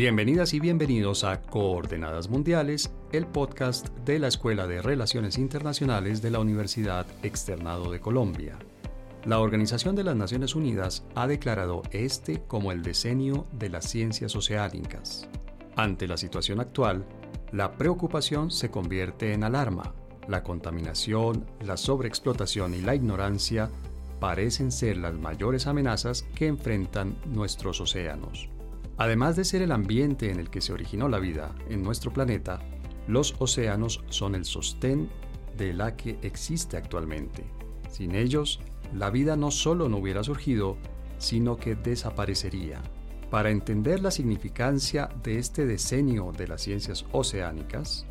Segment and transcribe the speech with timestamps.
[0.00, 6.30] Bienvenidas y bienvenidos a Coordenadas Mundiales, el podcast de la Escuela de Relaciones Internacionales de
[6.30, 8.58] la Universidad Externado de Colombia.
[9.26, 14.34] La Organización de las Naciones Unidas ha declarado este como el decenio de las ciencias
[14.34, 15.28] oceánicas.
[15.76, 17.04] Ante la situación actual,
[17.52, 19.92] la preocupación se convierte en alarma.
[20.28, 23.68] La contaminación, la sobreexplotación y la ignorancia
[24.18, 28.48] parecen ser las mayores amenazas que enfrentan nuestros océanos.
[29.00, 32.60] Además de ser el ambiente en el que se originó la vida en nuestro planeta,
[33.08, 35.08] los océanos son el sostén
[35.56, 37.46] de la que existe actualmente.
[37.88, 38.60] Sin ellos,
[38.94, 40.76] la vida no solo no hubiera surgido,
[41.16, 42.82] sino que desaparecería.
[43.30, 48.04] Para entender la significancia de este decenio de las ciencias oceánicas,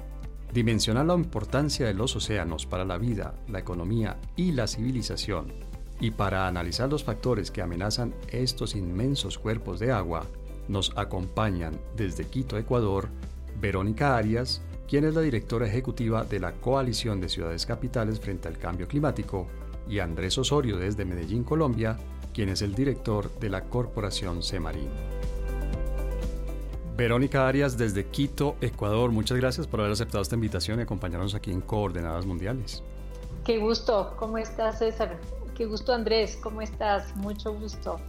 [0.55, 5.53] dimensionar la importancia de los océanos para la vida, la economía y la civilización,
[5.99, 10.25] y para analizar los factores que amenazan estos inmensos cuerpos de agua,
[10.69, 13.09] nos acompañan desde Quito, Ecuador,
[13.59, 18.57] Verónica Arias, quien es la directora ejecutiva de la Coalición de Ciudades Capitales frente al
[18.57, 19.47] Cambio Climático,
[19.89, 21.97] y Andrés Osorio desde Medellín, Colombia,
[22.33, 24.89] quien es el director de la Corporación Semarín.
[26.95, 31.49] Verónica Arias desde Quito, Ecuador, muchas gracias por haber aceptado esta invitación y acompañarnos aquí
[31.51, 32.83] en Coordenadas Mundiales.
[33.45, 35.17] Qué gusto, ¿cómo estás César?
[35.55, 37.15] Qué gusto Andrés, ¿cómo estás?
[37.15, 37.99] Mucho gusto.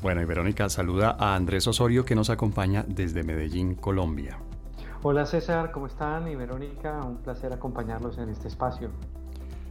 [0.00, 4.38] Bueno, y Verónica saluda a Andrés Osorio que nos acompaña desde Medellín, Colombia.
[5.02, 6.28] Hola César, ¿cómo están?
[6.28, 8.92] Y Verónica, un placer acompañarlos en este espacio.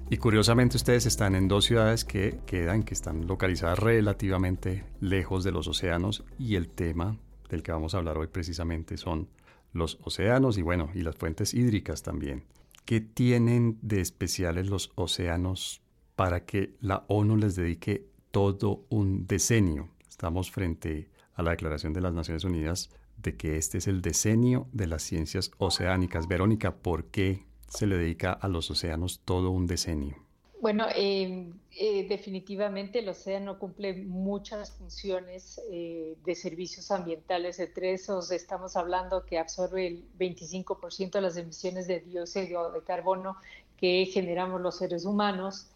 [0.10, 5.54] Y curiosamente ustedes están en dos ciudades que quedan, que están localizadas relativamente lejos de
[5.54, 9.30] los océanos y el tema del que vamos a hablar hoy precisamente son
[9.72, 12.44] los océanos y bueno, y las fuentes hídricas también.
[12.84, 15.82] ¿Qué tienen de especiales los océanos
[16.18, 22.02] para que la ONU les dedique todo un decenio Estamos frente a la Declaración de
[22.02, 26.28] las Naciones Unidas de que este es el decenio de las ciencias oceánicas.
[26.28, 30.16] Verónica, ¿por qué se le dedica a los océanos todo un decenio?
[30.60, 37.60] Bueno, eh, eh, definitivamente el océano cumple muchas funciones eh, de servicios ambientales.
[37.60, 43.38] Entre esos estamos hablando que absorbe el 25% de las emisiones de dióxido de carbono
[43.78, 45.68] que generamos los seres humanos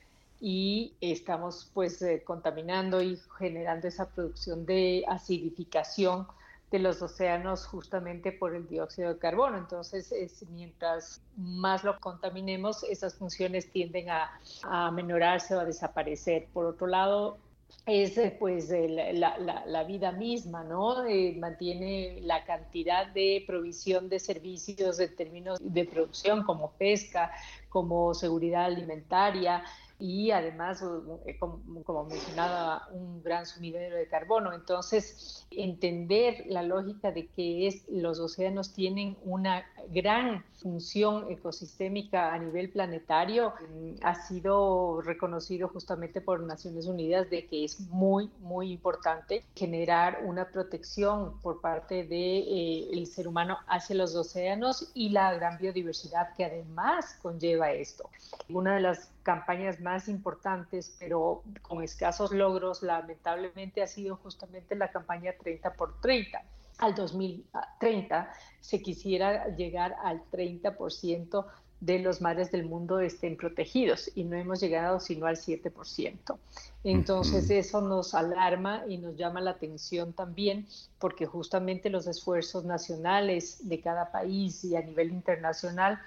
[0.41, 6.28] y estamos pues eh, contaminando y generando esa producción de acidificación
[6.72, 9.57] de los océanos justamente por el dióxido de carbono.
[9.57, 10.13] Entonces,
[10.50, 16.47] mientras más lo contaminemos, esas funciones tienden a, a menorarse o a desaparecer.
[16.53, 17.38] Por otro lado,
[17.85, 21.06] es eh, pues la, la, la, vida misma, ¿no?
[21.06, 27.31] Eh, mantiene la cantidad de provisión de servicios en términos de producción como pesca,
[27.69, 29.63] como seguridad alimentaria,
[30.01, 30.84] y además,
[31.28, 34.51] eh, como, mencionaba, un gran sumidero de carbono.
[34.51, 42.38] Entonces, entender la lógica de que es, los océanos tienen una gran función ecosistémica a
[42.38, 48.72] nivel planetario mm, ha sido reconocido justamente por Naciones Unidas de que es muy, muy
[48.72, 55.09] importante generar una protección por parte del de, eh, ser humano hacia los océanos y
[55.09, 58.09] la gran biodiversidad que además conlleva esto.
[58.50, 64.91] Una de las campañas más importantes, pero con escasos logros, lamentablemente ha sido justamente la
[64.91, 66.41] campaña 30 por 30
[66.81, 71.46] al 2030 se quisiera llegar al 30%
[71.80, 76.38] de los mares del mundo estén protegidos y no hemos llegado sino al 7%.
[76.84, 80.68] Entonces eso nos alarma y nos llama la atención también
[81.00, 86.00] porque justamente los esfuerzos nacionales de cada país y a nivel internacional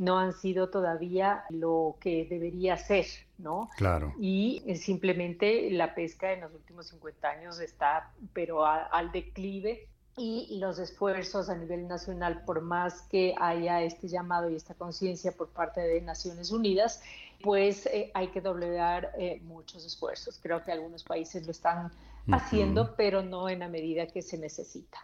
[0.00, 3.04] no han sido todavía lo que debería ser,
[3.36, 3.68] ¿no?
[3.76, 4.14] Claro.
[4.18, 10.78] Y simplemente la pesca en los últimos 50 años está, pero al declive y los
[10.78, 15.82] esfuerzos a nivel nacional, por más que haya este llamado y esta conciencia por parte
[15.82, 17.02] de Naciones Unidas,
[17.42, 20.40] pues eh, hay que doblegar eh, muchos esfuerzos.
[20.42, 21.92] Creo que algunos países lo están
[22.32, 24.98] haciendo, pero no en la medida que se necesita.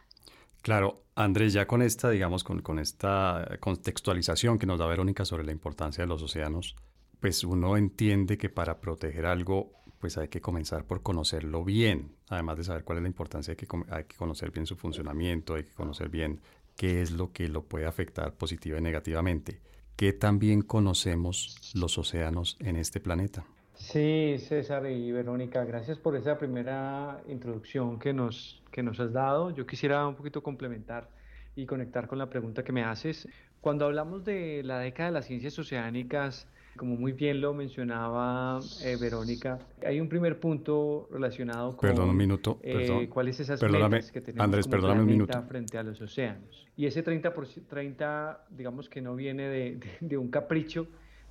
[0.66, 5.52] Claro, Andrés, ya con esta, digamos, con, esta contextualización que nos da Verónica sobre la
[5.52, 6.74] importancia de los océanos,
[7.20, 9.70] pues uno entiende que para proteger algo
[10.00, 13.56] pues hay que comenzar por conocerlo bien, además de saber cuál es la importancia, hay
[13.56, 16.40] que, hay que conocer bien su funcionamiento, hay que conocer bien
[16.74, 19.60] qué es lo que lo puede afectar positiva y negativamente.
[19.94, 23.46] ¿Qué también conocemos los océanos en este planeta?
[23.76, 29.50] Sí, César y Verónica, gracias por esa primera introducción que nos, que nos has dado.
[29.50, 31.08] Yo quisiera un poquito complementar
[31.54, 33.28] y conectar con la pregunta que me haces.
[33.60, 38.96] Cuando hablamos de la década de las ciencias oceánicas, como muy bien lo mencionaba eh,
[39.00, 43.06] Verónica, hay un primer punto relacionado con perdón, un minuto, eh, perdón.
[43.06, 45.42] cuáles esas perdóname, metas que tenemos Andrés, como un minuto.
[45.48, 46.66] frente a los océanos.
[46.76, 47.32] Y ese 30,
[47.68, 50.86] 30 digamos que no viene de, de, de un capricho,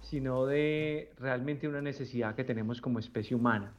[0.05, 3.73] sino de realmente una necesidad que tenemos como especie humana.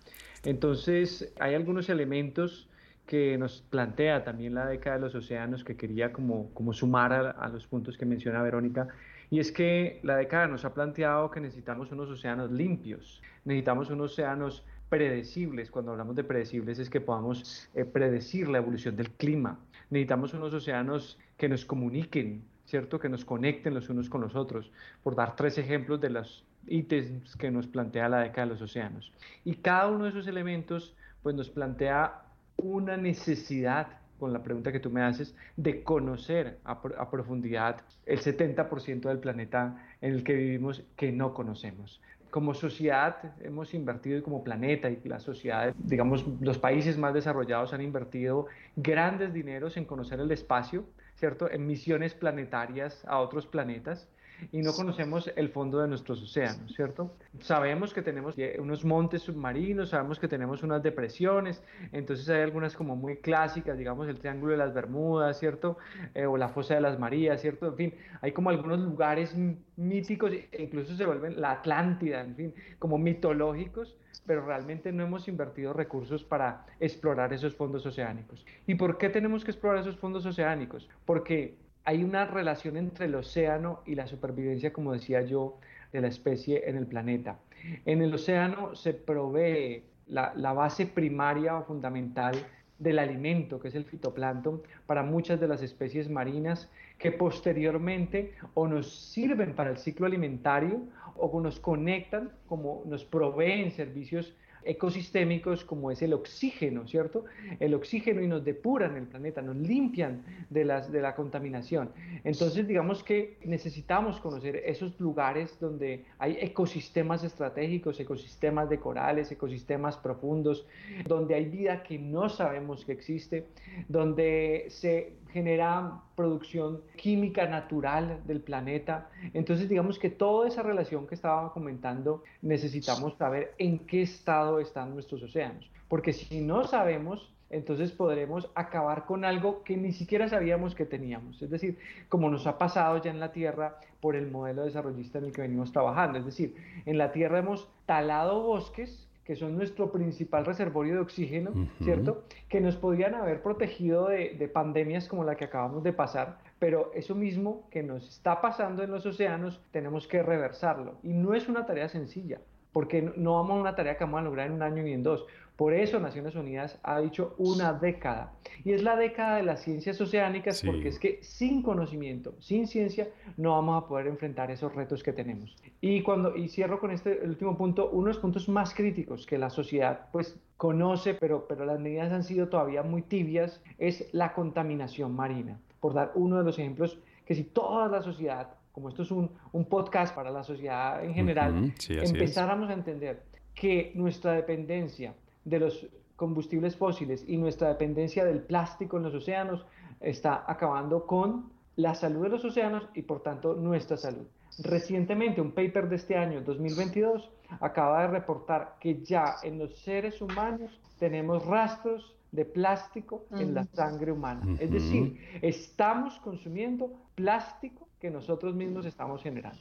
[0.45, 2.69] Entonces, hay algunos elementos
[3.07, 7.49] que nos plantea también la década de los océanos que quería como, como sumar a,
[7.49, 8.89] los puntos que menciona Verónica,
[9.31, 14.13] y es que la década nos ha planteado que necesitamos unos océanos limpios, necesitamos unos
[14.13, 19.59] océanos predecibles, cuando hablamos de predecibles es que podamos eh, predecir la evolución del clima,
[19.91, 22.99] necesitamos unos océanos que nos comuniquen, ¿cierto?
[22.99, 24.71] Que nos conecten los unos con los otros,
[25.03, 29.13] por dar tres ejemplos de los ítems que nos plantea la década de los océanos.
[29.45, 32.23] Y cada uno de esos elementos pues nos plantea
[32.57, 38.21] una necesidad, con la pregunta que tú me haces, de conocer a, a profundidad el
[38.21, 42.01] 70% del planeta en el que vivimos que no conocemos.
[42.31, 47.73] Como sociedad hemos invertido y como planeta y la sociedad, digamos, los países más desarrollados
[47.73, 50.85] han invertido grandes dineros en conocer el espacio,
[51.17, 51.51] ¿cierto?
[51.51, 54.09] En misiones planetarias a otros planetas
[54.53, 57.11] y no conocemos el fondo de nuestros océanos, ¿cierto?
[57.41, 62.97] Sabemos que tenemos unos montes submarinos, sabemos que tenemos unas depresiones, entonces hay algunas como
[62.97, 65.79] muy clásicas, digamos el Triángulo de las Bermudas, ¿cierto?
[66.15, 67.67] Eh, o la Fosa de las Marías, ¿cierto?
[67.67, 69.35] En fin, hay como algunos lugares
[69.77, 73.97] míticos, e incluso se vuelven la Atlántida, en fin, como mitológicos,
[74.27, 78.45] pero realmente no hemos invertido recursos para explorar esos fondos oceánicos.
[78.67, 80.89] ¿Y por qué tenemos que explorar esos fondos oceánicos?
[81.05, 85.59] Porque hay una relación entre el océano y la supervivencia, como decía yo,
[85.93, 87.39] de la especie en el planeta.
[87.85, 92.35] En el océano se provee la, la, base primaria o fundamental
[92.79, 96.69] del alimento, que es el fitoplancton, para muchas de las especies marinas
[96.99, 100.83] que posteriormente o nos sirven para el ciclo alimentario
[101.19, 104.35] o nos conectan, como nos proveen servicios
[104.67, 107.25] ecosistémicos como es el oxígeno, ¿cierto?
[107.61, 111.91] El oxígeno y nos depuran el planeta, nos limpian de, de la contaminación.
[112.25, 119.97] Entonces, digamos que necesitamos conocer esos lugares donde hay ecosistemas estratégicos, ecosistemas de corales, ecosistemas
[119.97, 120.67] profundos,
[121.07, 123.47] donde hay vida que no sabemos que existe,
[123.89, 129.09] donde se genera producción química natural del planeta.
[129.35, 134.95] Entonces, digamos que toda esa relación que estaba comentando, necesitamos saber en qué estado están
[134.95, 135.71] nuestros océanos.
[135.89, 141.41] Porque si no sabemos, entonces podremos acabar con algo que ni siquiera sabíamos que teníamos.
[141.43, 141.79] Es decir,
[142.09, 145.43] como nos ha pasado ya en la Tierra por el modelo desarrollista en el que
[145.43, 146.19] venimos trabajando.
[146.19, 146.57] Es decir,
[146.87, 151.85] en la Tierra hemos talado bosques que son nuestro principal reservorio de oxígeno, uh -huh.
[151.85, 152.25] ¿cierto?
[152.49, 156.93] Que nos podrían haber protegido de, de, pandemias como la que acabamos de pasar, pero
[156.95, 160.95] eso mismo que nos está pasando en los océanos, tenemos que reversarlo.
[161.03, 162.41] Y no es una tarea sencilla,
[162.73, 165.03] porque no vamos a una tarea que vamos a lograr en un año ni en
[165.03, 165.27] dos.
[165.57, 168.35] Por eso Naciones Unidas ha dicho una década.
[168.63, 170.67] Y es la década de las ciencias oceánicas sí.
[170.67, 173.09] porque es que sin conocimiento, sin ciencia,
[173.39, 175.57] no vamos a poder enfrentar esos retos que tenemos.
[175.81, 179.39] Y, cuando, y cierro con este último punto, uno de los puntos más críticos que
[179.39, 184.35] la sociedad pues conoce, pero, pero las medidas han sido todavía muy tibias, es la
[184.35, 185.59] contaminación marina.
[185.81, 189.31] Por dar uno de los ejemplos que si toda la sociedad, como esto es un,
[189.53, 191.75] un podcast para la sociedad en general, uh -huh.
[191.79, 192.71] sí, empezáramos es.
[192.71, 193.23] a entender
[193.55, 195.15] que nuestra dependencia
[195.47, 195.87] de los
[196.17, 199.65] combustibles fósiles y nuestra dependencia del plástico en los océanos
[200.01, 204.27] está acabando con la salud de los océanos y por tanto nuestra salud.
[204.59, 210.21] Recientemente un paper de este año, 2022, acaba de reportar que ya en los seres
[210.21, 213.43] humanos tenemos rastros de plástico uh -huh.
[213.43, 214.41] en la sangre humana.
[214.45, 214.61] Uh -huh.
[214.61, 219.61] Es decir, estamos consumiendo plástico que nosotros mismos estamos generando.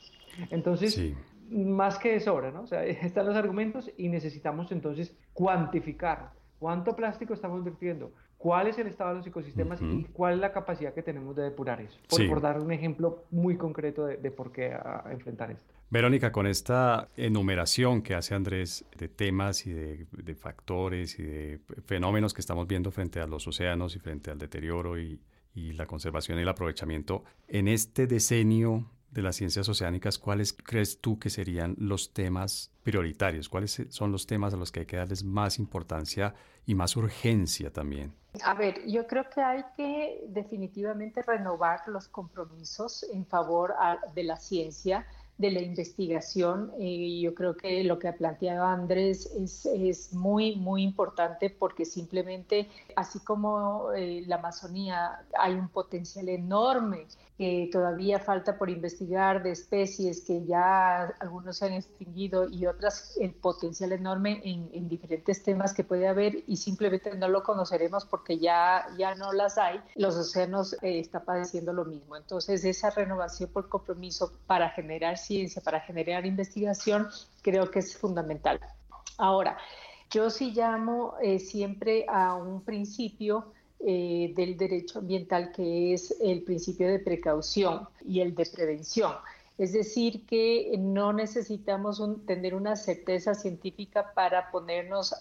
[0.50, 1.16] Entonces, sí
[1.50, 2.62] más que de sobra, ¿no?
[2.64, 8.78] O sea, están los argumentos y necesitamos entonces cuantificar cuánto plástico estamos vertiendo, cuál es
[8.80, 10.00] el estado de los ecosistemas uh -huh.
[10.02, 12.00] y cuál es la capacidad que tenemos de depurar eso.
[12.10, 12.28] Por, sí.
[12.28, 15.74] por dar un ejemplo muy concreto de, de por qué a, a enfrentar esto.
[15.90, 21.60] Verónica, con esta enumeración que hace Andrés de temas y de, de, factores y de
[21.86, 25.22] fenómenos que estamos viendo frente a los océanos y frente al deterioro y,
[25.54, 31.00] y la conservación y el aprovechamiento, en este decenio de las ciencias oceánicas, ¿cuáles crees
[31.00, 33.48] tú que serían los temas prioritarios?
[33.48, 37.72] ¿Cuáles son los temas a los que hay que darles más importancia y más urgencia
[37.72, 38.14] también?
[38.44, 43.74] A ver, yo creo que hay que definitivamente renovar los compromisos en favor
[44.14, 46.72] de la ciencia, de la investigación.
[46.80, 51.86] y yo creo que lo que ha planteado Andrés es, es muy, muy importante porque
[51.86, 59.44] simplemente, así como eh, la Amazonía, hay un potencial enorme que todavía falta por investigar
[59.44, 65.44] de especies que ya algunos se han extinguido y otras el potencial enorme en, diferentes
[65.44, 69.82] temas que puede haber y simplemente no lo conoceremos porque ya, ya no las hay.
[69.96, 72.16] Los océanos eh, están padeciendo lo mismo.
[72.16, 77.08] Entonces esa renovación por compromiso para generar ciencia, para generar investigación,
[77.42, 78.60] creo que es fundamental.
[79.18, 79.58] Ahora,
[80.12, 86.44] yo sí llamo eh, siempre a un principio eh, del derecho ambiental que es el
[86.44, 89.14] principio de precaución y el de prevención.
[89.58, 95.14] Es decir, que no necesitamos tener una certeza científica para ponernos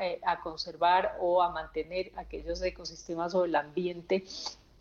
[0.00, 4.24] eh, a, conservar o a mantener aquellos ecosistemas o el ambiente,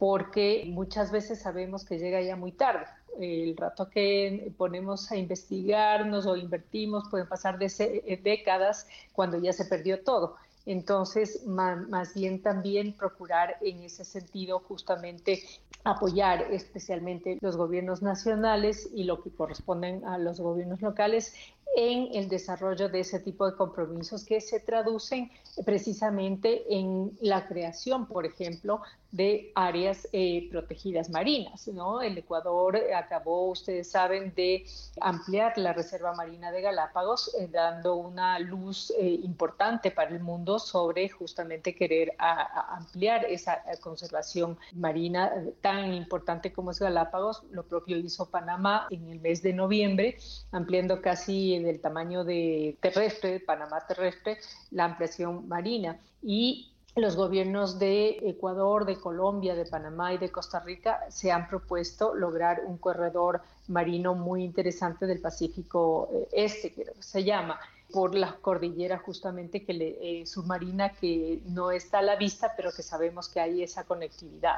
[0.04, 2.86] porque muchas veces sabemos que llega ya muy tarde.
[3.22, 9.64] El rato que ponemos a investigarnos o invertimos pueden pasar de décadas cuando ya se
[9.64, 10.36] perdió todo.
[10.66, 15.42] Entonces, más, bien también procurar en ese sentido justamente
[15.86, 21.34] apoyar especialmente los gobiernos nacionales y lo que corresponden a los gobiernos locales
[21.78, 25.32] en el desarrollo de ese tipo de compromisos que se traducen
[25.66, 28.82] precisamente en la creación, por ejemplo,
[29.14, 31.68] de áreas eh, protegidas marinas.
[31.68, 32.02] ¿no?
[32.02, 34.66] El Ecuador acabó, ustedes saben, de
[35.00, 40.58] ampliar la Reserva Marina de Galápagos, eh, dando una luz eh, importante para el mundo
[40.58, 47.44] sobre justamente querer ampliar esa conservación marina tan importante como es Galápagos.
[47.52, 50.18] Lo propio hizo Panamá en el mes de noviembre,
[50.52, 54.40] ampliando casi del tamaño de terrestre, Panamá terrestre,
[54.72, 56.00] la ampliación marina.
[56.24, 61.48] Y los gobiernos de Ecuador, de Colombia, de Panamá y de Costa Rica se han
[61.48, 67.60] propuesto lograr un corredor marino muy interesante del Pacífico eh, Este, que se llama,
[67.92, 72.72] por la cordillera justamente que le, eh, submarina que no está a la vista, pero
[72.72, 74.58] que sabemos que hay esa conectividad.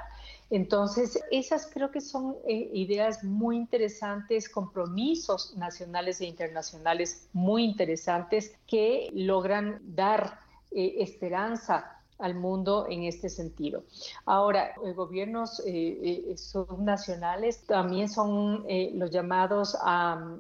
[0.50, 8.54] Entonces, esas creo que son eh, ideas muy interesantes, compromisos nacionales e internacionales muy interesantes
[8.68, 10.40] que logran dar
[10.72, 13.84] esperanza al mundo en este sentido.
[14.26, 20.38] Ahora, eh, gobiernos eh, eh, subnacionales también son los llamados a,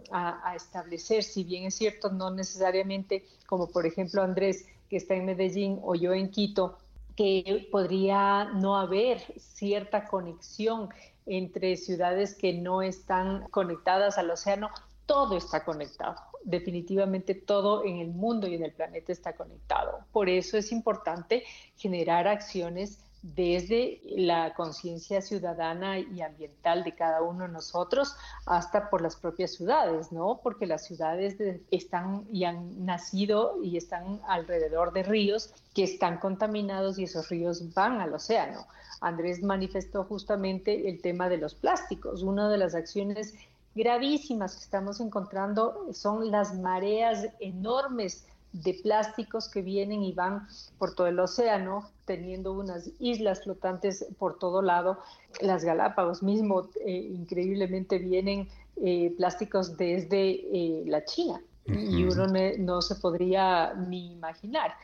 [0.55, 5.79] establecer, si bien es cierto, no necesariamente como por ejemplo Andrés, que está en Medellín,
[5.83, 6.77] o yo en Quito,
[7.15, 10.89] que podría no haber cierta conexión
[11.25, 14.69] entre ciudades que no están conectadas al océano,
[15.05, 19.99] todo está conectado definitivamente todo en el mundo y en el planeta está conectado.
[20.11, 21.43] Por eso es importante
[21.75, 29.01] generar acciones desde la conciencia ciudadana y ambiental de cada uno de nosotros hasta por
[29.01, 30.41] las propias ciudades, ¿no?
[30.43, 31.35] Porque las ciudades
[31.71, 37.73] están y han nacido y están alrededor de ríos que están contaminados y esos ríos
[37.73, 38.67] van al océano.
[39.01, 42.21] Andrés manifestó justamente el tema de los plásticos.
[42.21, 43.33] Una de las acciones
[43.75, 48.25] gravísimas que estamos encontrando son las mareas enormes
[48.63, 54.39] de plásticos que vienen y van por todo el océano, teniendo unas islas flotantes por
[54.39, 54.99] todo lado.
[55.41, 61.41] Las Galápagos mismo, eh, increíblemente, vienen eh, plásticos desde eh, la China.
[61.67, 62.27] Y uno
[62.59, 64.75] no se podría ni imaginar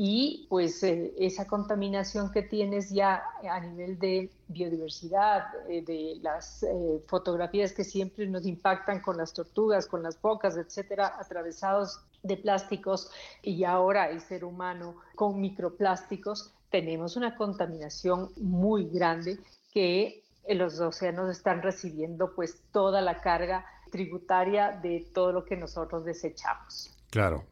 [0.00, 6.62] y pues eh, esa contaminación que tienes ya a nivel de biodiversidad, eh, de las
[6.62, 12.36] eh, fotografías que siempre nos impactan con las tortugas, con las focas, etcétera, atravesados de
[12.36, 13.10] plásticos
[13.42, 19.40] y ahora el ser humano con microplásticos, tenemos una contaminación muy grande
[19.72, 26.04] que los océanos están recibiendo pues toda la carga tributaria de todo lo que nosotros
[26.04, 26.96] desechamos.
[27.10, 27.42] Claro.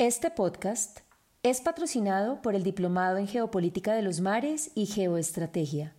[0.00, 1.00] Este podcast
[1.42, 5.94] es patrocinado por el Diplomado en Geopolítica de los Mares y Geoestrategia.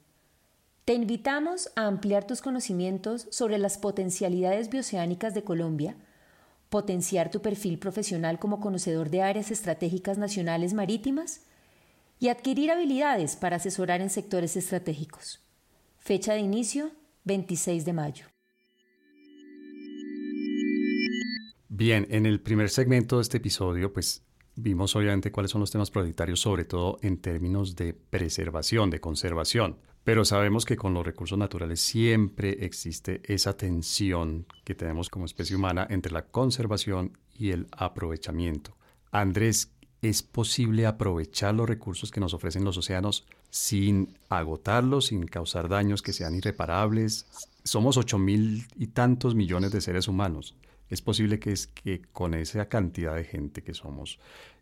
[0.85, 5.97] Te invitamos a ampliar tus conocimientos sobre las potencialidades bioceánicas de Colombia,
[6.69, 11.41] potenciar tu perfil profesional como conocedor de áreas estratégicas nacionales marítimas
[12.17, 15.41] y adquirir habilidades para asesorar en sectores estratégicos.
[15.99, 16.89] Fecha de inicio
[17.25, 18.30] 26 de mayo.
[21.81, 24.21] Bien, en el primer segmento de este episodio, pues
[24.55, 29.77] vimos obviamente cuáles son los temas prioritarios, sobre todo en términos de preservación, de conservación.
[30.03, 35.55] Pero sabemos que con los recursos naturales siempre existe esa tensión que tenemos como especie
[35.55, 38.77] humana entre la conservación y el aprovechamiento.
[39.11, 39.71] Andrés,
[40.03, 46.03] ¿es posible aprovechar los recursos que nos ofrecen los océanos sin agotarlos, sin causar daños
[46.03, 47.25] que sean irreparables?
[47.63, 50.55] somos ocho mil y tantos millones de seres humanos.
[50.91, 54.19] Es posible que, es, que con esa cantidad de gente que somos,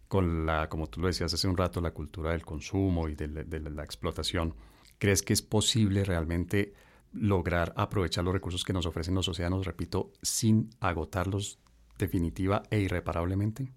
[0.08, 3.28] con la, como tú lo decías hace un rato, la cultura del consumo y de
[3.28, 4.54] la explotación,
[4.98, 6.74] ¿crees que es posible realmente
[7.12, 11.60] lograr aprovechar los recursos que nos ofrecen los océanos, repito, sin agotarlos
[11.98, 13.72] definitiva e irreparablemente?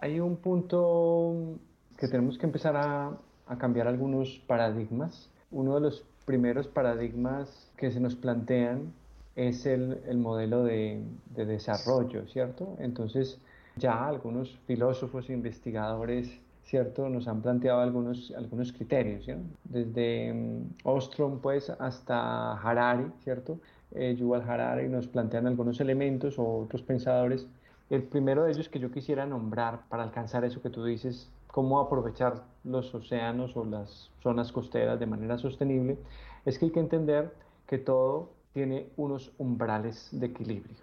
[0.00, 1.58] Hay un punto
[1.96, 3.18] que tenemos que empezar a,
[3.58, 5.30] cambiar algunos paradigmas.
[5.50, 8.92] Uno de los primeros paradigmas que se nos plantean
[9.38, 11.00] es el, modelo de,
[11.34, 12.76] desarrollo, ¿cierto?
[12.80, 13.38] Entonces
[13.76, 17.08] ya algunos filósofos e investigadores ¿cierto?
[17.08, 19.26] Nos han planteado algunos, algunos criterios,
[19.64, 23.58] Desde mm, Ostrom, pues, hasta Harari, ¿cierto?
[23.92, 27.46] Eh, Yuval Harari nos plantean algunos elementos o otros pensadores.
[27.88, 31.80] El primero de ellos que yo quisiera nombrar para alcanzar eso que tú dices, cómo
[31.80, 35.96] aprovechar los océanos o las zonas costeras de manera sostenible,
[36.44, 37.32] es que hay que entender
[37.66, 40.76] que todo tiene unos umbrales de equilibrio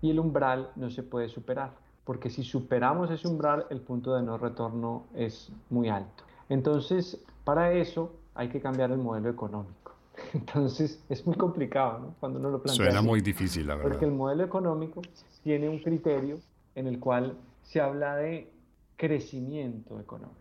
[0.00, 1.72] y el umbral no se puede superar
[2.08, 6.24] porque si superamos ese umbral, el punto de no retorno es muy alto.
[6.48, 9.92] Entonces, para eso hay que cambiar el modelo económico.
[10.32, 12.14] Entonces, es muy complicado ¿no?
[12.18, 12.86] cuando uno lo plantea.
[12.86, 13.90] Suena muy difícil, la verdad.
[13.90, 15.02] Porque el modelo económico
[15.42, 16.38] tiene un criterio
[16.74, 18.50] en el cual se habla de
[18.96, 20.38] crecimiento económico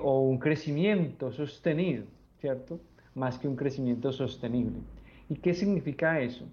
[0.00, 2.04] o un crecimiento sostenido,
[2.42, 2.78] ¿cierto?
[3.14, 4.80] Más que un crecimiento sostenible.
[5.28, 6.44] ¿Y qué significa eso?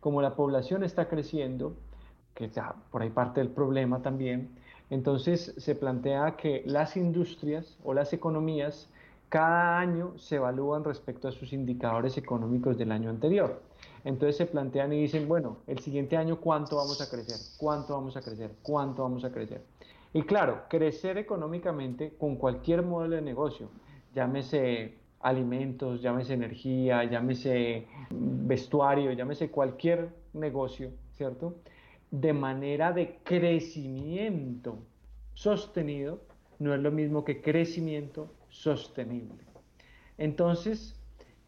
[0.00, 1.74] Como la población está creciendo,
[2.34, 4.50] que ya por ahí parte del problema también.
[4.90, 8.88] Entonces se plantea que las industrias o las economías
[9.28, 13.62] cada año se evalúan respecto a sus indicadores económicos del año anterior.
[14.04, 18.16] Entonces se plantean y dicen, bueno, el siguiente año cuánto vamos a crecer, cuánto vamos
[18.16, 19.62] a crecer, cuánto vamos a crecer.
[20.12, 23.70] Y claro, crecer económicamente con cualquier modelo de negocio,
[24.14, 31.56] llámese alimentos, llámese energía, llámese vestuario, llámese cualquier negocio, ¿cierto?
[32.12, 34.78] de manera de crecimiento
[35.32, 36.20] sostenido
[36.58, 39.42] no es lo mismo que crecimiento sostenible.
[40.18, 40.94] Entonces,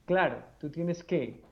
[0.06, 1.42] claro, tú tienes que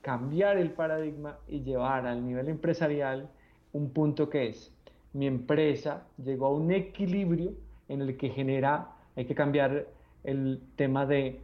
[0.00, 3.30] cambiar el paradigma y llevar al nivel empresarial
[3.72, 4.72] un punto que es,
[5.12, 7.52] mi empresa llegó a un equilibrio
[7.88, 9.86] en el que genera, hay que cambiar
[10.24, 11.40] el tema de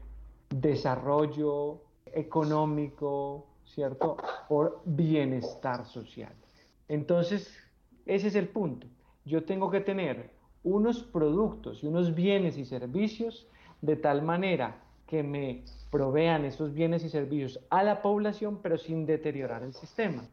[0.50, 4.16] desarrollo económico, ¿cierto?
[4.48, 6.32] Por bienestar social.
[6.88, 7.54] Entonces,
[8.06, 8.86] ese es el punto.
[9.24, 10.30] Yo tengo que tener
[10.64, 13.46] unos productos y unos bienes y servicios
[13.82, 19.06] de tal manera que me provean esos bienes y servicios a la población, pero sin
[19.06, 20.28] deteriorar el sistema.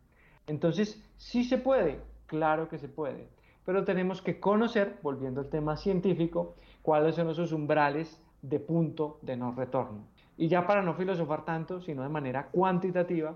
[0.48, 3.28] Entonces, sí se puede, claro que se puede,
[3.66, 9.36] pero tenemos que conocer, volviendo al tema científico, cuáles son esos umbrales de punto de
[9.36, 10.06] no retorno.
[10.38, 13.34] Y ya para no filosofar tanto, sino de manera cuantitativa,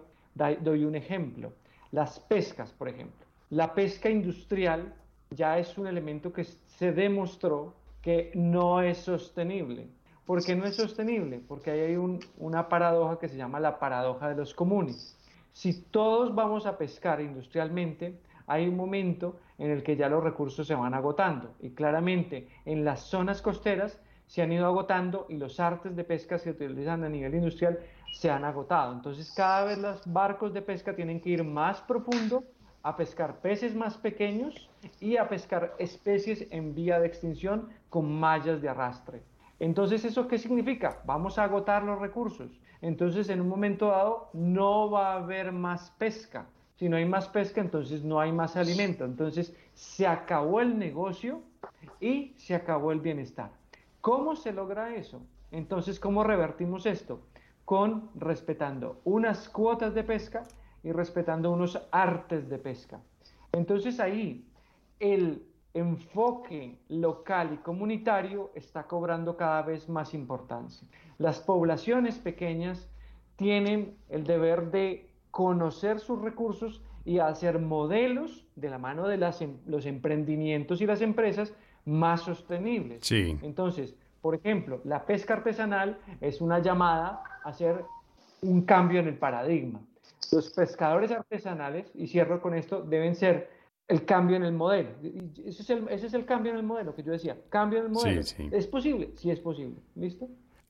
[0.61, 1.51] doy un ejemplo.
[1.91, 3.25] Las pescas, por ejemplo.
[3.49, 4.93] La pesca industrial
[5.31, 9.87] ya es un elemento que se demostró que no es sostenible.
[10.25, 11.41] ¿Por qué no es sostenible?
[11.47, 11.97] Porque hay
[12.37, 15.17] una paradoja que se llama la paradoja de los comunes.
[15.53, 20.65] Si todos vamos a pescar industrialmente, hay un momento en el que ya los recursos
[20.65, 25.59] se van agotando y claramente en las zonas costeras se han ido agotando y los
[25.59, 27.79] artes de pesca que se utilizan a nivel industrial
[28.11, 28.93] se han agotado.
[28.93, 32.43] Entonces cada vez los barcos de pesca tienen que ir más profundo
[32.83, 34.69] a pescar peces más pequeños
[34.99, 39.21] y a pescar especies en vía de extinción con mallas de arrastre.
[39.59, 41.01] Entonces, ¿eso qué significa?
[41.05, 42.49] Vamos a agotar los recursos.
[42.81, 46.47] Entonces, en un momento dado, no va a haber más pesca.
[46.79, 49.03] Si no hay más pesca, entonces no hay más alimento.
[49.03, 51.41] Entonces, se acabó el negocio
[51.99, 53.51] y se acabó el bienestar.
[53.99, 55.21] ¿Cómo se logra eso?
[55.51, 57.19] Entonces, ¿cómo revertimos esto?
[57.65, 60.45] Con respetando unas cuotas de pesca
[60.81, 63.01] y respetando unos artes de pesca.
[63.51, 64.47] Entonces ahí
[65.01, 70.87] el enfoque local y comunitario está cobrando cada vez más importancia.
[71.17, 72.89] Las poblaciones pequeñas
[73.35, 79.57] tienen el deber de conocer sus recursos y hacer modelos de la mano de em,
[79.65, 81.53] los emprendimientos y las empresas
[81.85, 83.05] más sostenibles.
[83.05, 83.37] Sí.
[83.41, 87.85] Entonces, por ejemplo, la pesca artesanal es una llamada a hacer
[88.41, 89.81] un cambio en el paradigma.
[90.31, 93.49] Los pescadores artesanales, y cierro con esto, deben ser
[93.87, 94.91] el cambio en el modelo.
[95.45, 97.37] Ese es el, ese es el cambio en el modelo que yo decía.
[97.49, 98.21] Cambio en el modelo.
[98.51, 99.11] ¿Es posible?
[99.15, 99.77] Sí es posible.
[99.95, 100.29] ¿Listo?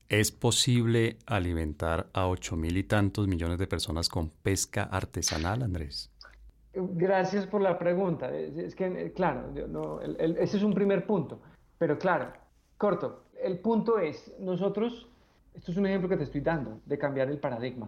[0.10, 6.12] ¿Es posible alimentar a ocho mil y tantos millones de personas con pesca artesanal, Andrés?
[6.74, 8.36] Gracias por la pregunta.
[8.36, 9.54] Es que, claro,
[10.18, 11.40] ese es un primer punto.
[11.78, 12.34] Pero claro,
[12.78, 15.08] corto, el punto es, nosotros,
[15.54, 17.88] esto es un ejemplo que te estoy dando de cambiar el paradigma.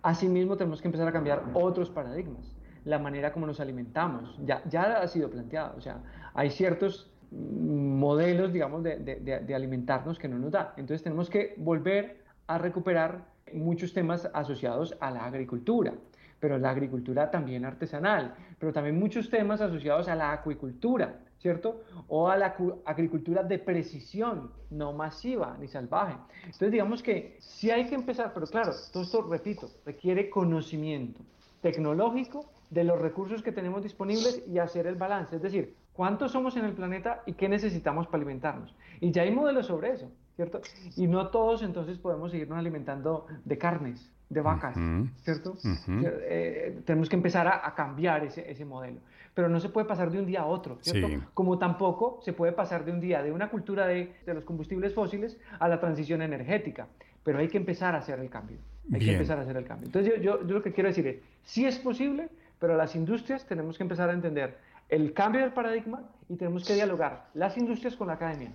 [0.00, 2.50] Asimismo, tenemos que empezar a cambiar otros paradigmas,
[2.86, 6.02] la manera como nos alimentamos, ya, ya ha sido planteado, o sea,
[6.32, 10.74] hay ciertos modelos, digamos, de, alimentarnos que no nos da.
[10.76, 15.94] Entonces tenemos que volver a recuperar muchos temas asociados a la agricultura,
[16.40, 21.82] pero la agricultura también artesanal, pero también muchos temas asociados a la acuicultura, ¿cierto?
[22.08, 26.16] O a la agricultura de precisión, no masiva ni salvaje.
[26.44, 31.20] Entonces digamos que sí hay que empezar, pero claro, todo esto, repito, requiere conocimiento
[31.60, 36.56] tecnológico de los recursos que tenemos disponibles y hacer el balance, es decir, cuántos somos
[36.56, 38.72] en el planeta y qué necesitamos para alimentarnos.
[39.00, 40.60] Y ya hay modelos sobre eso, ¿cierto?
[40.94, 44.76] Y no todos entonces podemos seguirnos alimentando de carnes, de vacas,
[45.24, 45.56] ¿cierto?
[45.88, 49.00] Eh, tenemos que empezar a, cambiar ese, ese, modelo.
[49.34, 51.08] Pero no se puede pasar de un día a otro, ¿cierto?
[51.34, 54.94] Como tampoco se puede pasar de un día de una cultura de, de, los combustibles
[54.94, 56.86] fósiles a la transición energética.
[57.24, 58.58] Pero hay que empezar a hacer el cambio.
[58.92, 59.86] Hay que empezar a hacer el cambio.
[59.86, 62.28] Entonces yo, yo, yo lo que quiero decir es, sí es posible,
[62.60, 66.74] pero las industrias tenemos que empezar a entender el cambio del paradigma y tenemos que
[66.74, 68.52] dialogar las industrias con la academia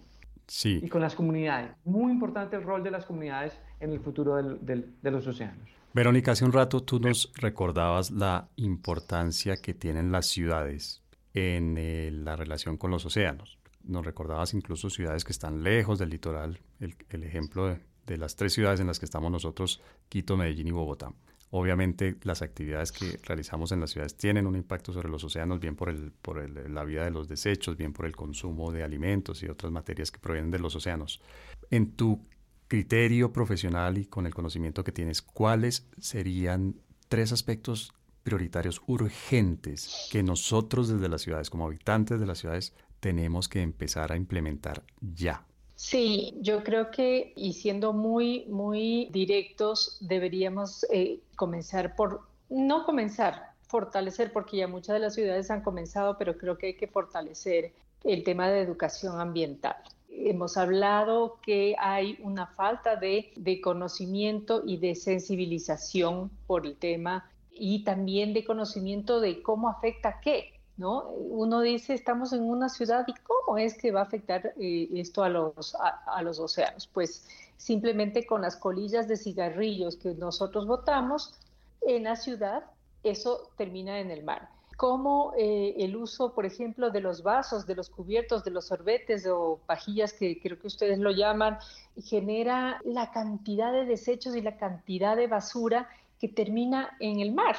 [0.48, 0.80] sí.
[0.82, 1.72] y con las comunidades.
[1.86, 5.70] Muy importante el rol de las comunidades en el futuro de los océanos.
[5.94, 11.04] Verónica, hace un rato tú nos recordabas la importancia que tienen las ciudades
[11.36, 13.60] en eh, la relación con los océanos.
[13.84, 18.54] Nos recordabas incluso ciudades que están lejos del litoral, el, ejemplo de, de las tres
[18.54, 21.12] ciudades en las que estamos nosotros, Quito, Medellín y Bogotá.
[21.56, 25.76] Obviamente las actividades que realizamos en las ciudades tienen un impacto sobre los océanos, bien
[25.76, 29.44] por, el, por el, la vida de los desechos, bien por el consumo de alimentos
[29.44, 31.22] y otras materias que provienen de los océanos.
[31.70, 32.26] En tu
[32.68, 40.24] criterio profesional y con el conocimiento que tienes, ¿cuáles serían tres aspectos prioritarios urgentes que
[40.24, 45.46] nosotros desde las ciudades, como habitantes de las ciudades, tenemos que empezar a implementar ya?
[45.84, 53.52] Sí, yo creo que, y siendo muy, muy directos, deberíamos eh, comenzar por, no comenzar,
[53.68, 57.74] fortalecer, porque ya muchas de las ciudades han comenzado, pero creo que hay que fortalecer
[58.06, 59.76] el tema de educación ambiental.
[60.08, 67.30] Hemos hablado que hay una falta de, de conocimiento y de sensibilización por el tema
[67.52, 71.10] y también de conocimiento de cómo afecta qué, ¿no?
[71.10, 75.24] Uno dice, estamos en una ciudad y cómo es que va a afectar eh, esto
[75.24, 76.88] a los, a, océanos.
[76.88, 81.34] Pues simplemente con las colillas de cigarrillos que nosotros botamos
[81.82, 82.64] en la ciudad,
[83.04, 84.50] eso termina en el mar.
[84.76, 89.28] Como eh, el uso, por ejemplo, de los vasos, de los cubiertos, de los sorbetes
[89.28, 91.60] o pajillas, que creo que ustedes lo llaman,
[92.04, 95.88] genera la cantidad de desechos y la cantidad de basura
[96.20, 97.56] que termina en el mar.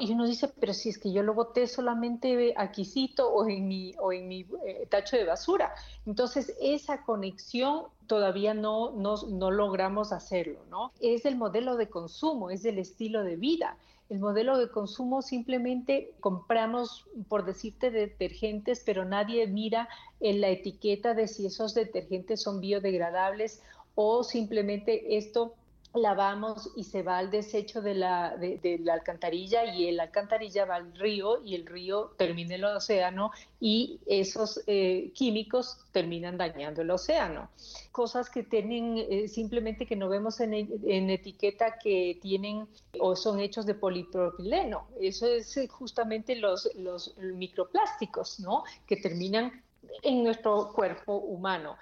[0.00, 3.92] Y uno dice, pero si es que yo lo boté solamente aquícito o en mi,
[4.00, 5.74] o en mi eh, tacho de basura.
[6.06, 10.92] Entonces, esa conexión todavía no, no, no logramos hacerlo, ¿no?
[11.00, 13.76] Es el modelo de consumo, es el estilo de vida.
[14.08, 19.88] El modelo de consumo simplemente compramos, por decirte, detergentes, pero nadie mira
[20.20, 23.60] en la etiqueta de si esos detergentes son biodegradables
[23.96, 25.54] o simplemente esto
[25.94, 30.76] lavamos y se va al desecho de la, de, la alcantarilla y el alcantarilla va
[30.76, 33.30] al río y el río termina en el océano
[33.60, 37.48] y esos eh, químicos terminan dañando el océano.
[37.92, 42.66] Cosas que tienen eh, simplemente que no vemos en, en, etiqueta que tienen
[42.98, 44.88] o son hechos de polipropileno.
[45.00, 48.64] Eso es eh, justamente los, los microplásticos, ¿no?
[48.86, 49.62] Que terminan
[50.02, 51.76] en nuestro cuerpo humano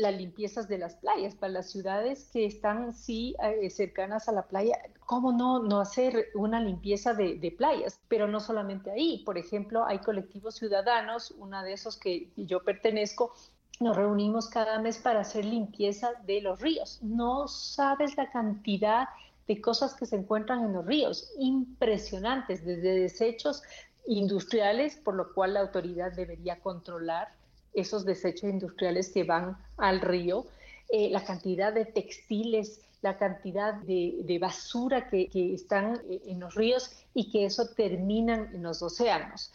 [0.00, 4.42] las limpiezas de las playas, para las ciudades que están sí eh, cercanas a la
[4.42, 8.00] playa, ¿cómo no, no hacer una limpieza de, playas?
[8.08, 13.34] Pero no solamente ahí, por ejemplo, hay colectivos ciudadanos, una de esos que yo pertenezco,
[13.78, 16.98] nos reunimos cada mes para hacer limpieza de los ríos.
[17.02, 19.08] No sabes la cantidad
[19.46, 23.62] de cosas que se encuentran en los ríos, impresionantes, desde desechos
[24.06, 27.39] industriales, por lo cual la autoridad debería controlar
[27.74, 30.46] esos desechos industriales que van al río,
[30.88, 36.90] eh, la cantidad de textiles, la cantidad de, basura que, están eh, en los ríos
[37.14, 39.52] y que eso terminan en los océanos.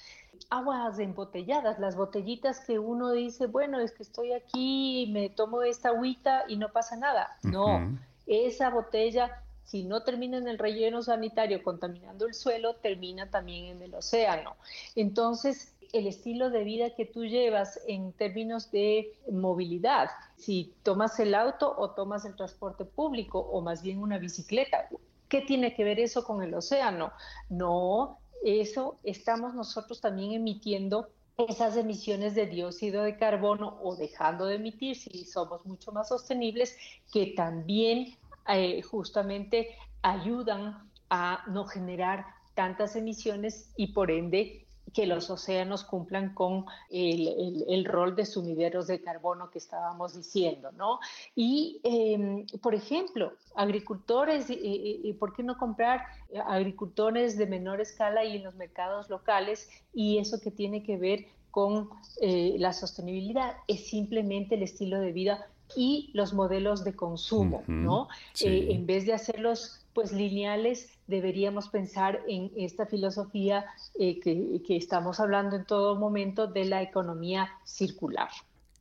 [0.49, 5.89] Aguas embotelladas, las botellitas que uno dice, bueno, es que estoy aquí, me tomo esta
[5.89, 7.37] agüita y no pasa nada.
[7.43, 7.97] No,
[8.27, 13.81] esa botella si no termina en el relleno sanitario contaminando el suelo, termina también en
[13.81, 14.55] el océano.
[14.95, 21.33] Entonces, el estilo de vida que tú llevas en términos de movilidad, si tomas el
[21.33, 24.89] auto o tomas el transporte público o más bien una bicicleta.
[25.29, 27.11] ¿Qué tiene que ver eso con el océano?
[27.49, 34.55] No, eso estamos nosotros también emitiendo esas emisiones de dióxido de carbono o dejando de
[34.55, 36.77] emitir si somos mucho más sostenibles,
[37.11, 38.15] que también
[38.47, 46.33] eh, justamente ayudan a no generar tantas emisiones y por ende que los océanos cumplan
[46.33, 50.99] con el, rol de sumideros de carbono que estábamos diciendo, ¿no?
[51.35, 56.05] Y, em, por ejemplo, agricultores, y, ¿por qué no comprar
[56.47, 59.69] agricultores de menor escala y en los mercados locales?
[59.93, 65.13] Y eso que tiene que ver con eh, la sostenibilidad es simplemente el estilo de
[65.13, 68.07] vida y los modelos de consumo, ¿no?
[68.41, 73.65] Eh, en vez de hacerlos pues lineales, deberíamos pensar en esta filosofía
[73.97, 78.29] eh, que, estamos hablando en todo momento de la economía circular.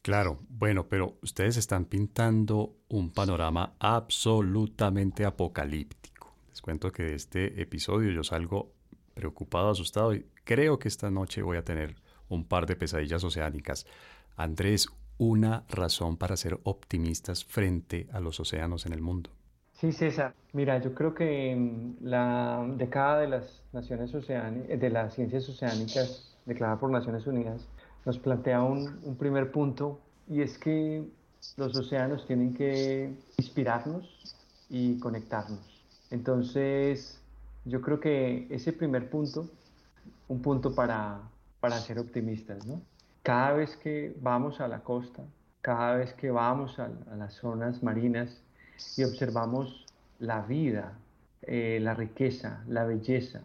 [0.02, 6.34] Claro, bueno, pero ustedes están pintando un panorama absolutamente apocalíptico.
[6.50, 8.72] Les cuento que de este episodio yo salgo
[9.14, 11.94] preocupado, asustado y creo que esta noche voy a tener
[12.28, 13.86] un par de pesadillas oceánicas.
[14.36, 19.30] Andrés, una razón para ser optimistas frente a los océanos en el mundo.
[19.72, 20.34] Sí, César.
[20.52, 26.36] Mira, yo creo que mm, la década de las naciones oceánicas, de las ciencias oceánicas
[26.46, 27.66] declarada por Naciones Unidas,
[28.04, 31.04] nos plantea un, un primer punto y es que
[31.56, 34.38] los océanos tienen que inspirarnos
[34.70, 35.60] y conectarnos.
[36.10, 37.20] Entonces,
[37.64, 39.48] yo creo que ese primer punto,
[40.28, 41.20] un punto para,
[41.60, 42.80] para ser optimistas, ¿no?
[43.24, 45.24] Cada vez que vamos a la costa,
[45.60, 48.44] cada vez que vamos a, a las zonas marinas,
[48.96, 49.84] y observamos
[50.18, 50.92] la vida,
[51.42, 53.42] eh, la riqueza, la belleza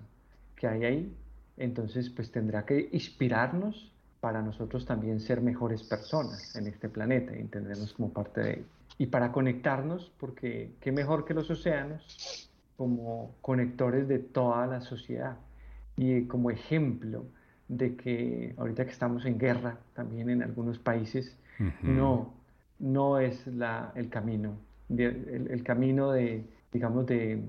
[0.56, 1.16] que hay ahí,
[1.58, 7.40] entonces pues tendrá que inspirarnos para nosotros también ser mejores personas en este planeta y
[7.40, 8.66] entendernos como parte de él.
[8.98, 15.38] Y para conectarnos, porque qué mejor que los océanos como conectores de toda la sociedad
[15.96, 17.26] y como ejemplo
[17.70, 21.38] de que ahorita que estamos en guerra también en algunos países,
[21.82, 22.34] no,
[22.80, 24.58] no es la, el camino
[24.98, 27.42] el, camino de, digamos, de,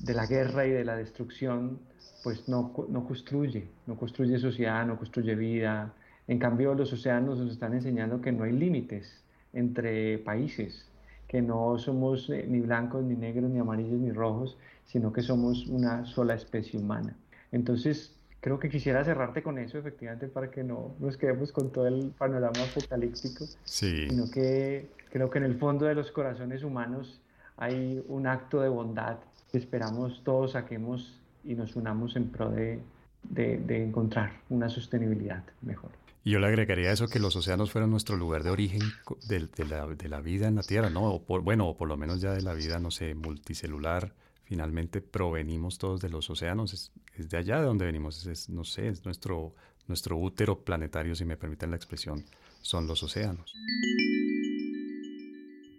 [0.00, 1.78] de, la guerra y de la destrucción,
[2.22, 5.92] pues no, no construye, no construye sociedad, no construye vida.
[6.28, 9.22] En cambio, los océanos nos están enseñando que no hay límites
[9.52, 10.86] entre países,
[11.28, 15.66] que no somos eh, ni blancos, ni negros, ni amarillos, ni rojos, sino que somos
[15.66, 17.16] una sola especie humana.
[17.52, 21.86] Entonces, creo que quisiera cerrarte con eso, efectivamente, para que no nos quedemos con todo
[21.86, 24.06] el panorama apocalíptico, sí.
[24.06, 27.22] sino que creo que en el fondo de los corazones humanos
[27.56, 29.16] hay un acto de bondad
[29.50, 32.80] que esperamos todos saquemos y nos unamos en pro de,
[33.22, 35.92] de, encontrar una sostenibilidad mejor.
[36.22, 38.82] Y yo le agregaría eso que los océanos fueron nuestro lugar de origen
[39.26, 41.14] de, de, la, de la, vida en la Tierra, ¿no?
[41.14, 44.12] O por, bueno, o por lo menos ya de la vida, no sé, multicelular,
[44.44, 48.88] finalmente provenimos todos de los océanos, es, de allá de donde venimos, es, no sé,
[48.88, 49.54] es nuestro,
[49.86, 52.24] nuestro útero planetario, si me permiten la expresión,
[52.62, 53.52] son los océanos.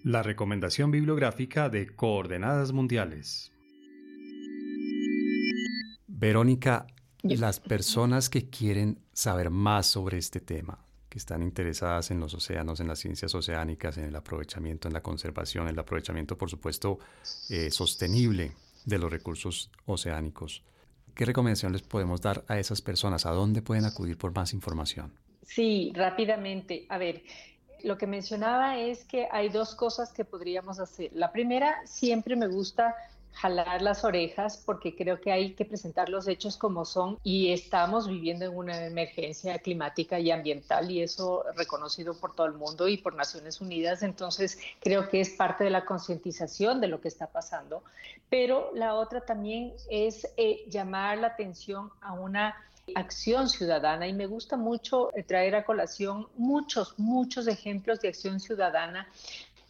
[0.04, 3.52] La recomendación bibliográfica de Coordenadas Mundiales.
[6.08, 6.88] Verónica,
[7.24, 10.85] las personas que quieren saber más sobre este tema,
[11.16, 15.00] que están interesadas en los océanos, en las ciencias oceánicas, en el aprovechamiento, en la
[15.00, 17.00] conservación, en el aprovechamiento, por supuesto,
[17.50, 18.52] eh, sostenible
[18.84, 20.62] de los recursos oceánicos.
[21.14, 23.26] ¿Qué recomendación les podemos dar a esas personas?
[23.26, 25.14] ¿A dónde pueden acudir por más información?
[25.42, 26.86] Sí, rápidamente.
[26.90, 27.24] A ver,
[27.86, 31.12] lo que mencionaba es que hay dos cosas que podríamos hacer.
[31.14, 32.94] La primera, siempre me gusta
[33.36, 38.08] jalar las orejas porque creo que hay que presentar los hechos como son y estamos
[38.08, 42.98] viviendo en una emergencia climática y ambiental y eso reconocido por todo el mundo y
[42.98, 44.04] por Naciones Unidas.
[44.04, 47.84] Entonces creo que es parte de la concientización de lo que está pasando.
[48.30, 52.56] Pero la otra también es eh, llamar la atención a una
[52.94, 59.08] acción ciudadana y me gusta mucho traer a colación muchos, muchos ejemplos de acción ciudadana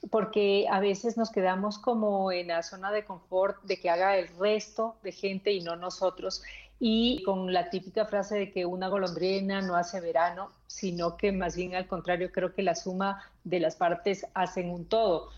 [0.09, 4.27] porque a veces nos quedamos como en la zona de confort de que haga el
[4.37, 6.43] resto de gente y no nosotros.
[6.79, 11.55] Y con la típica frase de que una golondrina no hace verano, sino que más
[11.55, 15.29] bien al contrario, creo que la suma de las partes hacen un todo.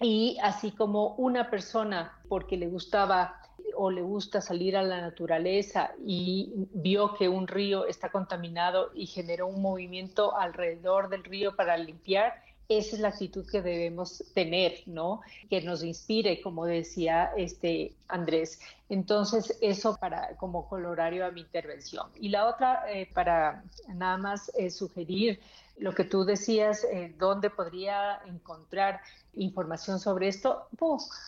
[0.00, 3.40] Y así como una persona, porque le gustaba
[3.76, 9.06] o le gusta salir a la naturaleza y vio que un río está contaminado y
[9.06, 12.34] generó un movimiento alrededor del río para limpiar,
[12.68, 15.20] esa es la actitud que debemos tener, ¿no?
[15.50, 18.60] Que nos inspire, como decía este Andrés.
[18.88, 22.08] Entonces, eso para como colorario a mi intervención.
[22.18, 25.40] Y la otra, eh, para nada más eh, sugerir
[25.76, 29.00] lo que tú decías, eh, dónde podría encontrar
[29.34, 30.68] información sobre esto.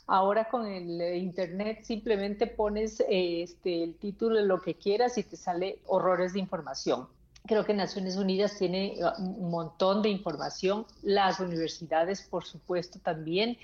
[0.06, 5.80] ahora con el internet simplemente pones este, el título lo que quieras y te sale
[5.86, 7.08] horrores de información.
[7.46, 13.56] Creo que Naciones Unidas tiene uh, un montón de información, las universidades por supuesto también,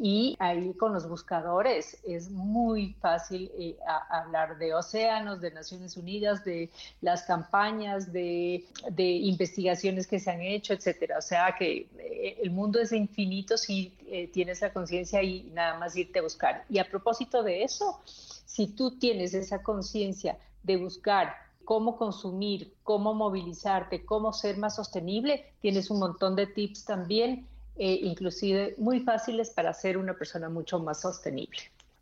[0.00, 3.76] y ahí con los buscadores es muy fácil eh,
[4.10, 6.70] hablar de océanos, de Naciones Unidas, de
[7.00, 8.64] las campañas, de,
[8.96, 11.18] investigaciones que se han hecho, etcétera.
[11.18, 15.76] O sea que eh, el mundo es infinito si eh, tienes la conciencia y nada
[15.78, 16.64] más irte a buscar.
[16.68, 23.12] Y a propósito de eso, si tú tienes esa conciencia de buscar cómo consumir, cómo
[23.12, 29.50] movilizarte, cómo ser más sostenible, tienes un montón de tips también, eh, inclusive muy fáciles
[29.50, 31.58] para ser una persona mucho más sostenible.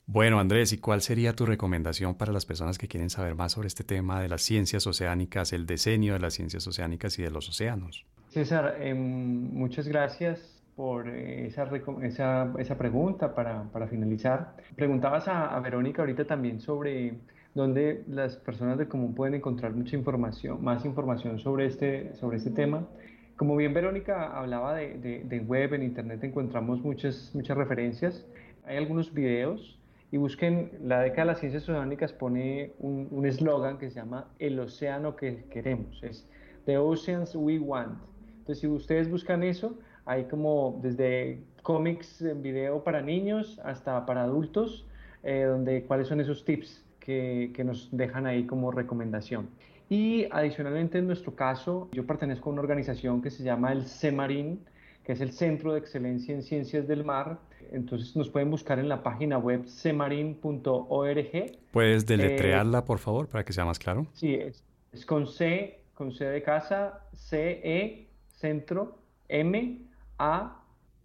[0.07, 3.67] Bueno, Andrés, ¿y cuál sería tu recomendación para las personas que quieren saber más sobre
[3.67, 7.49] este tema de las ciencias oceánicas, el diseño de las ciencias oceánicas y de los
[7.49, 8.07] océanos?
[8.29, 11.69] César, em, muchas gracias por eh, esa,
[12.05, 14.55] esa, esa pregunta para, para, finalizar.
[14.77, 17.19] Preguntabas a, a Verónica ahorita también sobre
[17.57, 22.51] donde las personas de común pueden encontrar mucha información, más información sobre este, sobre este
[22.51, 22.87] tema.
[23.37, 28.27] Como bien Verónica hablaba de, de, web, en internet encontramos muchas, muchas referencias.
[28.67, 29.81] Hay algunos videos
[30.13, 34.61] y busquen, la década de las ciencias oceánicas pone un eslogan que se llama El
[34.61, 36.29] océano que queremos, es
[36.67, 37.99] The Oceans We Want.
[38.41, 44.25] Entonces, si ustedes buscan eso, hay como desde cómics en video para niños hasta para
[44.25, 44.87] adultos,
[45.23, 49.49] eh, donde cuáles son esos tips que, nos dejan ahí como recomendación.
[49.89, 54.59] Y adicionalmente en nuestro caso, yo pertenezco a una organización que se llama el CEMARIN,
[55.05, 57.39] que es el Centro de Excelencia en Ciencias del Mar.
[57.71, 61.53] Entonces nos pueden buscar en la página web cemarin.org.
[61.71, 64.09] ¿Puedes deletrearla, por favor, para que sea más claro?
[64.13, 64.65] Sí, es,
[65.07, 69.79] con C, con C de casa, C, E, Centro, M,
[70.19, 70.61] A,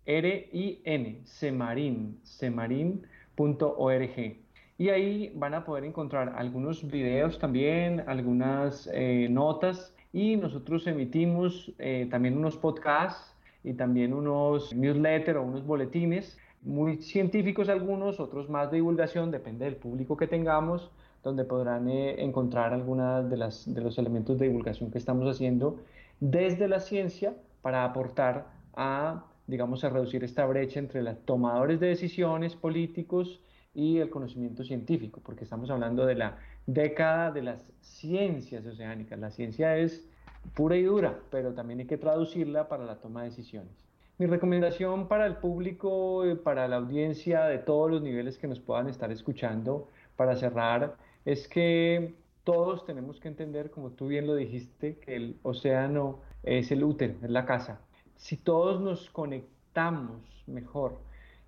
[0.08, 4.41] R, I, N, CEMARIN, cemarin.org
[4.82, 11.72] y ahí van a poder encontrar algunos videos también, algunas eh, notas y nosotros emitimos
[11.78, 18.50] eh, también unos podcasts y también unos newsletters o unos boletines, muy científicos algunos, otros
[18.50, 20.90] más de divulgación, depende del público que tengamos,
[21.24, 23.38] donde podrán eh, encontrar algunos de,
[23.76, 25.78] de los elementos de divulgación que estamos haciendo
[26.20, 31.86] desde la ciencia para aportar a, digamos, a reducir esta brecha entre los tomadores de
[31.86, 33.42] decisiones políticos,
[33.74, 39.20] y el conocimiento científico, porque estamos hablando de la década de las ciencias oceánicas.
[39.20, 40.08] La ciencia es
[40.54, 43.74] pura y dura, pero también hay que traducirla para la toma de decisiones.
[44.18, 48.60] Mi recomendación para el público, eh, para la audiencia de todos los niveles que nos
[48.60, 54.36] puedan estar escuchando, para cerrar, es que todos tenemos que entender, como tú bien lo
[54.36, 57.82] dijiste, que el océano es el útero, es la casa.
[58.16, 61.00] Si todos nos conectamos mejor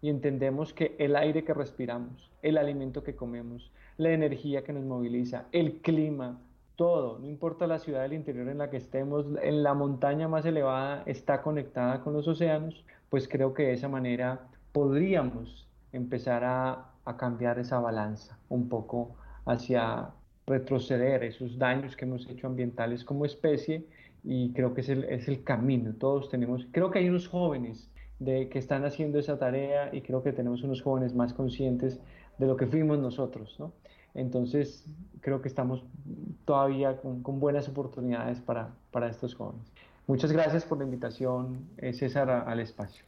[0.03, 4.83] y entendemos que el aire que respiramos, el alimento que comemos, la energía que nos
[4.83, 6.41] moviliza, el clima,
[6.75, 10.45] todo, no importa la ciudad del interior en la que estemos, en la montaña más
[10.45, 14.41] elevada está conectada con los océanos, pues creo que de esa manera
[14.73, 20.09] podríamos empezar a, cambiar esa balanza un poco hacia
[20.45, 23.85] retroceder esos daños que hemos hecho ambientales como especie
[24.23, 25.93] y creo que es el, es el camino.
[25.93, 27.89] Todos tenemos, creo que hay unos jóvenes
[28.23, 31.99] de que están haciendo esa tarea y creo que tenemos unos jóvenes más conscientes
[32.38, 33.73] de lo que fuimos nosotros, ¿no?
[34.15, 34.86] Entonces,
[35.21, 35.83] creo que estamos
[36.45, 39.71] todavía con, buenas oportunidades para, para, estos jóvenes.
[40.05, 43.05] Muchas gracias por la invitación, eh, César, al espacio.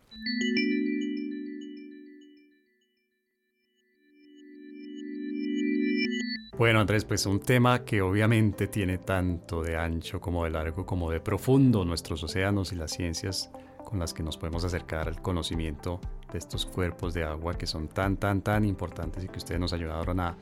[6.57, 11.11] Bueno, Andrés, pues un tema que obviamente tiene tanto de ancho como de largo como
[11.11, 13.51] de profundo nuestros océanos y las ciencias
[13.85, 17.87] con las que nos podemos acercar al conocimiento de estos cuerpos de agua que son
[17.87, 20.35] tan, tan, tan importantes y que ustedes nos ayudaron a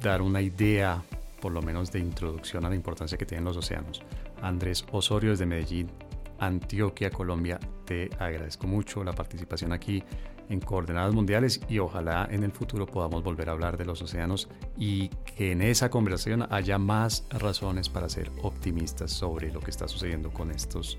[0.00, 1.02] dar una idea,
[1.40, 4.02] por lo menos de introducción a la importancia que tienen los océanos.
[4.40, 5.90] Andrés Osorio desde Medellín,
[6.38, 10.02] Antioquia, Colombia, te agradezco mucho la participación aquí
[10.48, 14.48] en Coordenadas Mundiales y ojalá en el futuro podamos volver a hablar de los océanos
[14.76, 19.88] y que en esa conversación haya más razones para ser optimistas sobre lo que está
[19.88, 20.98] sucediendo con estos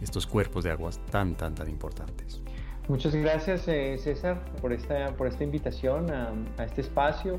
[0.00, 2.40] estos cuerpos de aguas tan, tan, tan importantes.
[2.88, 7.38] Muchas gracias eh, César por esta, por esta invitación a, este espacio,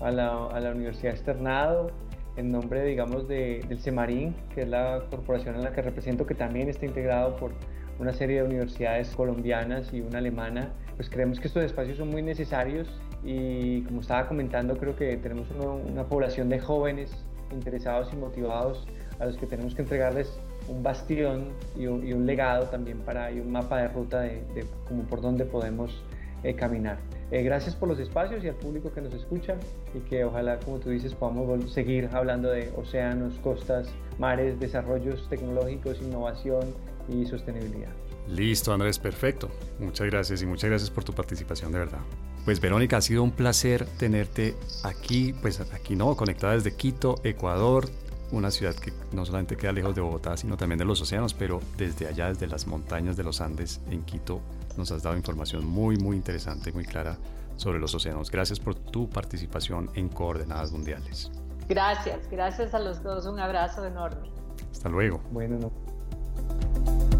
[0.00, 1.90] a la, a la, Universidad Externado,
[2.36, 6.34] en nombre, digamos, de, del CEMARIN, que es la corporación en la que represento, que
[6.34, 7.52] también está integrado por
[7.98, 10.72] una serie de universidades colombianas y una alemana.
[10.96, 12.88] Pues creemos que estos espacios son muy necesarios
[13.24, 17.10] y como estaba comentando, creo que tenemos una, una población de jóvenes
[17.50, 18.86] interesados y motivados
[19.18, 20.38] a los que tenemos que entregarles
[20.68, 25.20] un bastión y un, legado también para y un mapa de ruta de, como por
[25.20, 26.02] dónde podemos
[26.42, 26.98] eh, caminar.
[27.30, 29.56] Eh, gracias por los espacios y al público que nos escucha
[29.94, 33.88] y que ojalá, como tú dices, podamos seguir hablando de océanos, costas,
[34.18, 36.62] mares, desarrollos tecnológicos, innovación
[37.08, 37.90] y sostenibilidad.
[38.28, 39.50] Listo, Andrés, perfecto.
[39.78, 41.98] Muchas gracias y muchas gracias por tu participación, de verdad.
[42.44, 47.86] Pues Verónica, ha sido un placer tenerte aquí, pues aquí no, conectada desde Quito, Ecuador,
[48.36, 51.60] una ciudad que no solamente queda lejos de Bogotá, sino también de los océanos, pero
[51.76, 54.40] desde allá, desde las montañas de los Andes en Quito,
[54.76, 57.16] nos has dado información muy, muy interesante, muy clara
[57.56, 58.30] sobre los océanos.
[58.30, 61.30] Gracias por tu participación en Coordenadas Mundiales.
[61.68, 63.26] Gracias, gracias a los dos.
[63.26, 64.30] Un abrazo enorme.
[64.70, 65.20] Hasta luego.
[65.30, 67.13] Bueno, no.